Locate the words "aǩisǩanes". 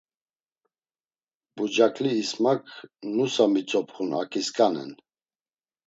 4.21-4.91